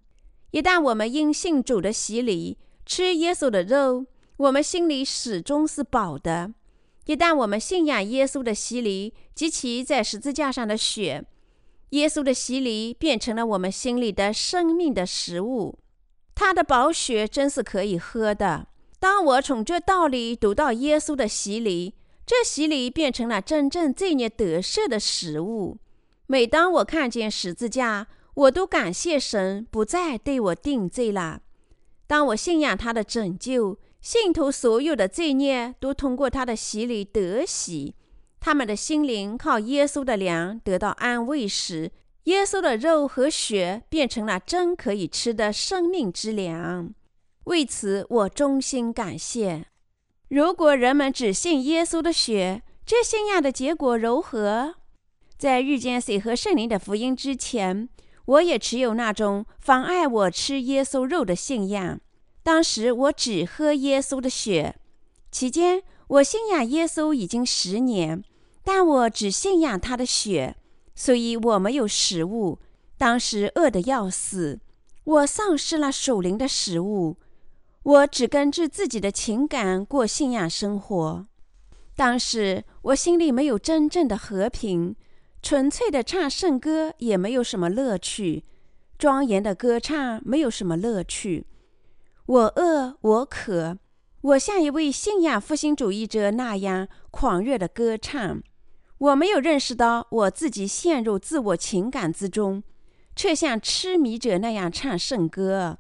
[0.52, 4.06] 一旦我们因信主的洗礼吃耶稣的肉，
[4.38, 6.54] 我们心里始终是饱的。
[7.06, 11.26] 一旦我们信仰耶稣的洗礼及其在十字架上的血，
[11.90, 15.80] 耶稣的洗礼变成了我们心里的生命的食物。
[16.34, 18.68] 他的宝血真是可以喝的。
[19.00, 21.94] 当我从这道理读到耶稣的洗礼，
[22.26, 25.78] 这洗礼变成了真正罪孽得赦的食物。
[26.28, 31.42] 每当我看见十字架，我都感谢神不再对我定罪了。
[32.08, 33.78] 当我信仰他的拯救。
[34.02, 37.96] 信徒所有的罪孽都通过他的洗礼得洗，
[38.40, 41.92] 他们的心灵靠耶稣的粮得到安慰时，
[42.26, 46.94] 耶稣的肉和血变成了真可以吃的生命之粮。
[47.46, 49.66] 为此，我衷心感谢。
[50.30, 54.76] 如果人们只信耶稣的血，这信仰的结果如何？
[55.38, 57.88] 在遇见水和圣灵的福音之前，
[58.26, 62.00] 我也持有那种妨碍我吃耶稣肉的信仰。
[62.42, 64.76] 当时我只喝耶稣的血，
[65.32, 68.24] 期间我信仰耶稣已经十年，
[68.64, 70.56] 但我只信仰他的血，
[70.96, 72.60] 所以我没有食物。
[72.98, 74.60] 当时饿得要死，
[75.04, 77.18] 我丧失了属灵的食物，
[77.86, 81.28] 我只根据自己的情感过信仰生活。
[81.96, 84.96] 当时我心里没有真正的和平，
[85.44, 88.44] 纯粹的唱圣歌也没有什么乐趣，
[88.98, 91.46] 庄严的歌唱没有什么乐趣。
[92.26, 93.78] 我饿，我渴，
[94.22, 98.42] 我像一位信仰复兴主义者那样狂热的歌唱。
[98.98, 102.64] 我没有认识到我自己陷入自我情感之中，
[103.16, 105.78] 却像痴迷者那样唱圣歌。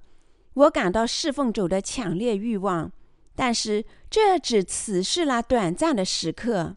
[0.55, 2.91] 我感到侍奉主的强烈欲望，
[3.35, 6.75] 但是这只持续了短暂的时刻。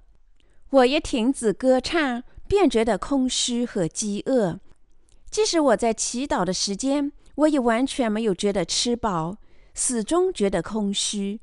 [0.71, 4.61] 我一停止歌唱，便觉得空虚和饥饿。
[5.31, 9.37] 即使我在祈祷的时间，我也完全没有觉得吃饱。
[9.75, 11.41] 始终觉得空虚。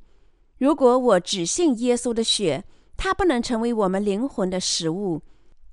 [0.57, 2.65] 如果我只信耶稣的血，
[2.97, 5.21] 它不能成为我们灵魂的食物。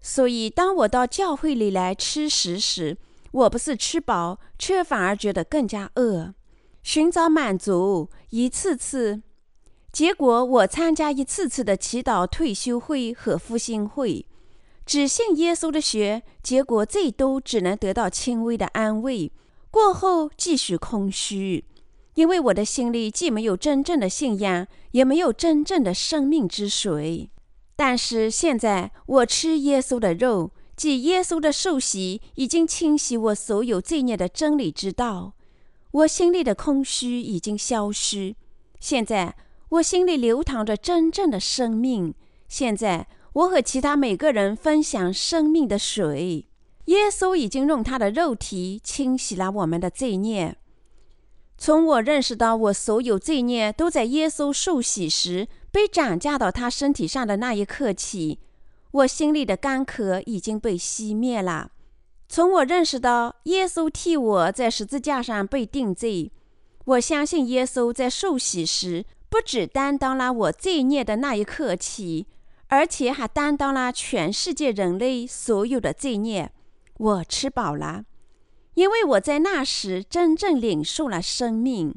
[0.00, 2.96] 所以，当我到教会里来吃食时，
[3.32, 6.34] 我不是吃饱，却反而觉得更加饿，
[6.82, 9.22] 寻找满足，一次次。
[9.92, 14.26] 结果，我参加一次次的祈祷退休会和复兴会，
[14.86, 19.30] 只信耶稣的血，结果最多只能得到轻微的安慰，
[19.70, 21.64] 过后继续空虚。
[22.14, 27.30] 因为我的心里既没有真正的信仰，也没有真正的生命之水。
[27.76, 35.34] 但是现在我吃耶稣的肉，即耶稣的受洗，已经清洗我所有罪孽的真理之道。
[35.92, 38.34] 我心里的空虚已经消失。
[38.80, 39.36] 现在
[39.68, 42.14] 我心里流淌着真正的生命。
[42.48, 46.46] 现在我和其他每个人分享生命的水。
[46.86, 50.56] 耶稣已经用他的肉体清洗了我们的罪孽。
[51.56, 58.40] 从我认识到我所有罪孽都在耶稣受洗时被转嫁到他身体上的那一刻起，
[58.90, 61.70] 我心里的干渴已经被熄灭了。
[62.32, 66.32] 从我认识到耶稣替我在十字架上被定罪，
[66.86, 72.26] 我相信耶稣在受洗时，不只担当了我罪孽的那一刻起，
[72.68, 76.50] 而且还担当了全世界人类所有的罪孽。
[76.96, 78.06] 我吃饱了，
[78.72, 81.94] 因为我在那时真正领受了生命。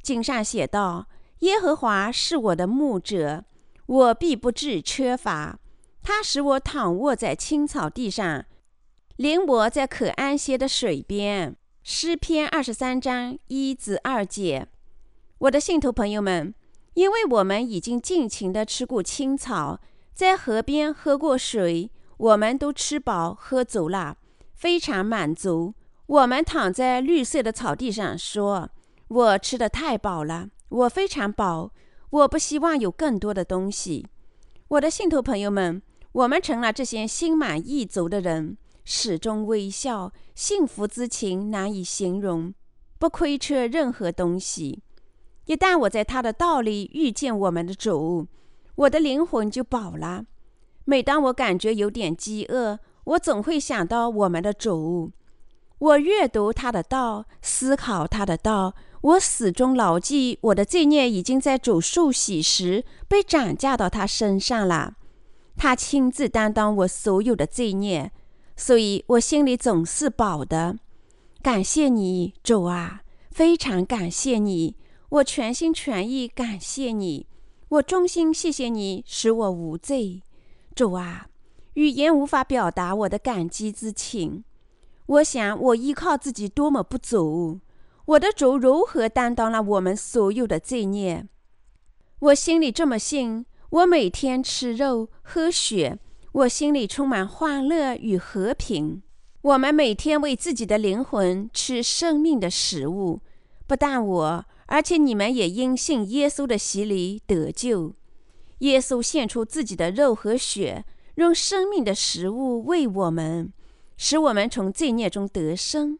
[0.00, 1.06] 经上写道
[1.40, 3.44] ：“耶和华是我的牧者，
[3.84, 5.58] 我必不致缺乏。
[6.02, 8.46] 他使我躺卧在青草地上，
[9.16, 11.56] 领我在可安歇的水边。”
[11.88, 14.66] 诗篇二十三章一至二节，
[15.38, 16.52] 我的信徒朋友们，
[16.94, 19.80] 因为我们已经尽情地吃过青草，
[20.12, 24.16] 在河边喝过水，我们都吃饱喝足了，
[24.52, 25.74] 非常满足。
[26.06, 28.68] 我们躺在绿色的草地上，说
[29.06, 31.70] ：“我吃的太饱了，我非常饱，
[32.10, 34.04] 我不希望有更多的东西。”
[34.66, 38.58] 我的信徒朋友们，我们成了这些心满意足的人。
[38.88, 42.54] 始终微笑，幸福之情难以形容，
[43.00, 44.80] 不亏缺任何东西。
[45.46, 48.28] 一旦我在他的道里遇见我们的主，
[48.76, 50.26] 我的灵魂就饱了。
[50.84, 55.10] 每当我感觉有点饥饿，我总会想到我们的主。
[55.78, 64.94] 我阅读他的道，思考他的道，我始终牢记我的罪孽已经在主受洗时被转嫁到他身上了。
[65.56, 68.12] 他亲自担当我所有的罪孽。
[68.56, 70.78] 所以我心里总是饱的，
[71.42, 74.74] 感谢你，主啊，非常感谢你，
[75.10, 77.26] 我全心全意感谢你，
[77.68, 80.22] 我衷心谢谢你使我无罪，
[80.74, 81.28] 主啊，
[81.74, 84.42] 语言无法表达我的感激之情。
[85.06, 87.60] 我想我依靠自己多么不足，
[88.06, 91.26] 我的主如何担当了我们所有的罪孽？
[92.18, 95.98] 我心里这么信，我每天吃肉喝血。
[96.36, 99.02] 我心里充满欢乐与和平。
[99.40, 103.22] 我们每天为自己的灵魂吃生命的食物，
[103.66, 107.94] 不但我，而且你们也因信耶稣的洗礼得救。
[108.58, 110.84] 耶稣献出自己的肉和血，
[111.14, 113.50] 用生命的食物喂我们，
[113.96, 115.98] 使我们从罪孽中得生。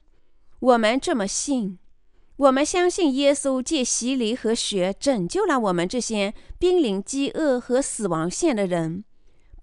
[0.61, 1.79] 我们这么信，
[2.37, 9.05] 我们相信耶稣借洗礼和血拯救了我们这些濒临饥饿和死亡线的人。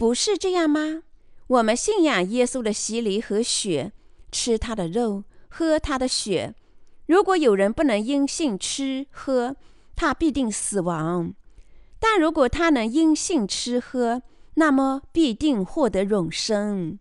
[0.03, 1.03] 不是这样吗？
[1.47, 3.93] 我们信仰耶稣的洗礼和血，
[4.33, 6.53] 吃他的肉，喝他的血。
[7.05, 9.55] 如果有人不能因信吃喝，
[9.95, 11.31] 他必定死亡；
[12.01, 14.21] 但如果他能因信吃喝，
[14.55, 16.99] 那么必定获得永生。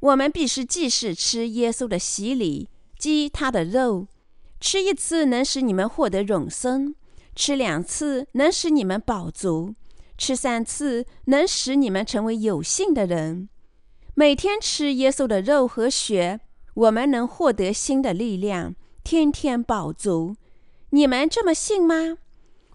[0.00, 4.08] 我们必须既是吃耶稣的洗礼，及他的肉，
[4.58, 6.96] 吃一次能使你们获得永生，
[7.36, 9.76] 吃两次能使你们饱足。
[10.20, 13.48] 吃三次能使你们成为有信的人。
[14.12, 16.40] 每天吃耶稣的肉和血，
[16.74, 20.36] 我们能获得新的力量，天天饱足。
[20.90, 22.18] 你们这么信吗？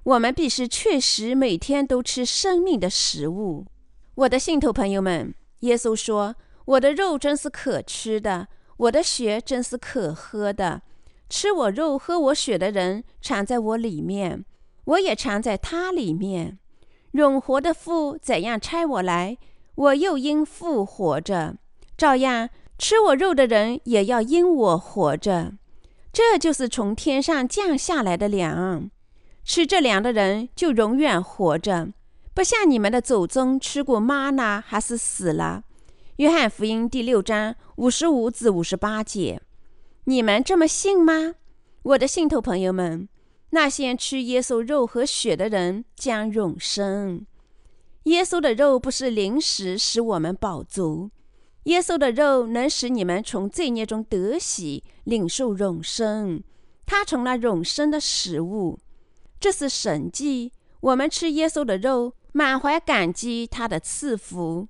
[0.01, 3.67] 我们必须确实每天都吃生命的食物。
[4.15, 6.35] 我的信徒朋友们，耶稣说
[6.65, 10.81] ：“我的肉真是可吃的，我的血真是可喝的。
[11.29, 14.43] 吃我肉、喝我血的人，藏在我里面，
[14.85, 16.57] 我也藏在他里面。”
[17.15, 19.37] 永活的父怎样差我来，
[19.75, 21.55] 我又因父活着；
[21.95, 25.53] 照样吃我肉的人也要因我活着。
[26.11, 28.91] 这就是从天上降下来的粮，
[29.45, 31.87] 吃这粮的人就永远活着，
[32.33, 35.63] 不像你们的祖宗吃过妈呢还是死了。
[36.17, 39.41] 约翰福音第六章五十五至五十八节，
[40.03, 41.35] 你们这么信吗，
[41.83, 43.07] 我的信徒朋友们？
[43.55, 47.25] 那些吃耶稣肉和血的人将永生。
[48.03, 51.09] 耶稣的肉不是零食使我们饱足，
[51.63, 56.43] 耶稣的肉能使你们从罪孽中得喜，领受永生。
[56.85, 58.77] 他成了永生的食物，
[59.39, 60.51] 这是神迹。
[60.81, 64.67] 我们吃耶稣的肉，满怀感激他的赐福。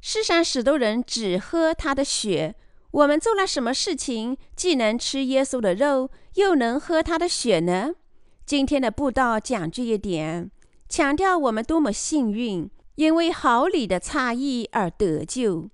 [0.00, 2.54] 世上许多人只喝他的血。
[2.92, 7.90] 我们做了什么事情，既能吃耶稣的肉，又能喝他的血呢？
[8.50, 10.50] 今天的布道讲这一点，
[10.88, 15.68] 强调我们多么幸运，因为毫厘的差异而得救。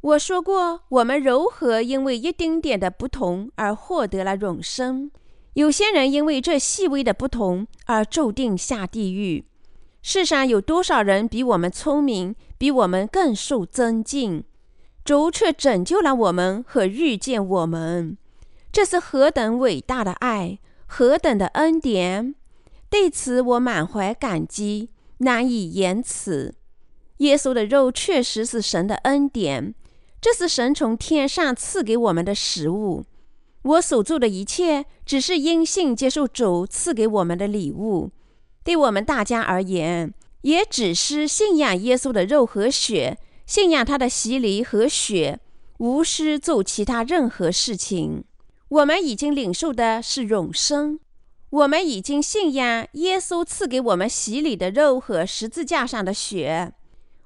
[0.00, 5.10] 我说过，我们如何因为一丁点的不同而获得了永生。
[5.52, 9.44] 有些人因为这细微的不同而注定下地狱。
[10.00, 14.42] 世上有多少人比我们聪明，比我们更受尊敬？
[15.04, 18.16] 主却拯救了我们和遇见我们，
[18.72, 20.58] 这是何等伟大的爱！
[20.86, 22.34] 何等的恩典！
[22.88, 26.54] 对此我满怀感激，难以言辞。
[27.18, 29.74] 耶稣的肉确实是神的恩典，
[30.20, 33.04] 这是神从天上赐给我们的食物。
[33.62, 38.10] 我所做的一切，只是因信接受主赐给我们的礼物。
[38.62, 45.40] 对我们大家而言，也只是信仰耶稣的肉和血，信仰他的洗礼和血，
[45.78, 48.24] 无需做其他任何事情。
[48.68, 50.98] 我们已经领受的是永生。
[51.50, 56.72] 我们已经信仰耶稣赐给我们洗礼的肉和十字架上的血。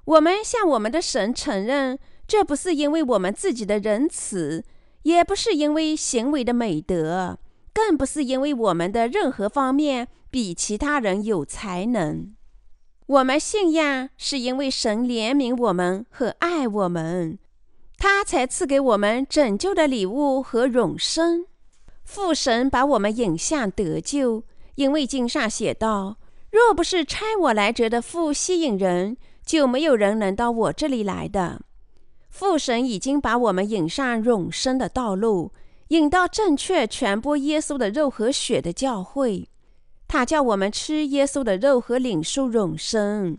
[0.05, 4.63] 我们向我们的神承认，这不是因为我们自己的仁慈，
[5.03, 7.39] 也不是因为行为的美德，
[7.73, 12.35] 更不是因为我们的任何方面比其他人有才能。
[13.07, 17.37] 我们信仰是因为神怜悯我们和爱我们，
[18.03, 21.45] 他才赐给我们拯救的礼物和永生。
[22.03, 24.43] 父神把我们引向得救，
[24.73, 26.17] 因为经上写道
[26.49, 31.61] ：“若不是差我来者的父吸引人，就没有人能到我这里来的。”
[32.31, 35.51] 父神已经把我们引上永生的道路，
[35.89, 39.47] 引到正确传播耶稣的肉和血的教会。
[40.07, 43.37] 他叫我们吃耶稣的肉和领受永生。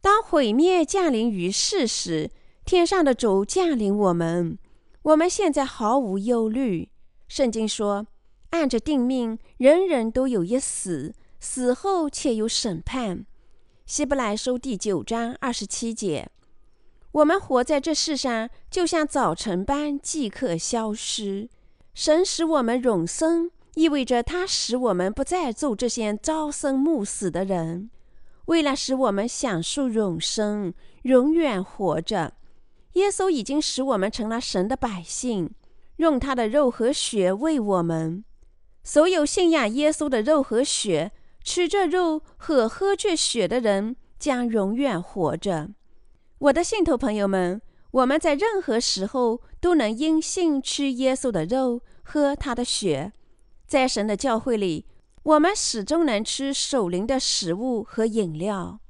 [0.00, 2.30] 当毁灭降临于世时，
[2.66, 4.58] 天上的主降临我们，
[5.02, 6.90] 我们现在毫无忧虑。
[7.28, 8.08] 圣经说
[8.50, 13.24] ：“按着定命，人人都有一死，死后且有审判。”
[13.86, 16.28] 希伯来书第九章二十七节。
[17.12, 21.48] 我们活在这世上，就像早晨般即刻消失。
[21.94, 27.90] 神使我们永生，意味着他使我们不再做这些朝生暮死的人。
[28.46, 32.34] 为了使我们享受永生，永远活着，
[32.96, 35.54] 耶稣已经使我们成了神的百姓。
[35.96, 38.22] 用他的肉和血为我们，
[38.82, 41.10] 所有信仰耶稣的肉和血、
[41.42, 45.70] 吃这肉和喝这血的人将永远活着。
[46.36, 53.14] 我的信徒朋友们，我们在任何时候都能因信吃耶稣的肉、喝他的血。
[53.66, 54.84] 在神的教会里，
[55.22, 58.80] 我们始终能吃守灵的食物和饮料。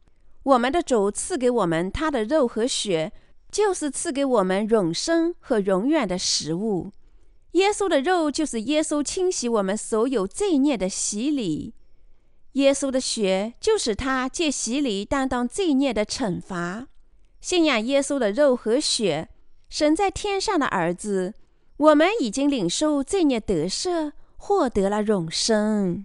[0.43, 3.13] 我们的主赐给我们他的肉和血。
[3.57, 6.93] 就是赐给我们永生和永远的食物。
[7.53, 11.73] 耶稣的肉就是耶稣清洗我们所有罪孽的洗礼；
[12.53, 16.89] 耶稣的血就是他借洗礼担当罪孽的惩罚。
[17.41, 19.31] 信仰耶稣的肉和血，
[19.71, 21.33] 神在天上的儿子，
[21.79, 26.05] 我们已经领受罪孽得赦，获得了永生。